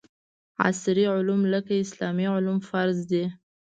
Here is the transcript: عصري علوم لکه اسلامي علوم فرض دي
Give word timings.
عصري 0.65 1.05
علوم 1.15 1.41
لکه 1.53 1.73
اسلامي 1.85 2.25
علوم 2.35 2.57
فرض 2.69 2.97
دي 3.11 3.23